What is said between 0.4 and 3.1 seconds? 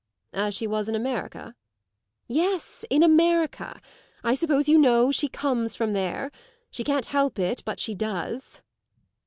she was in America?" "Yes, in